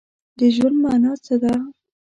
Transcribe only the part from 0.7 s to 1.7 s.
مانا څه ده؟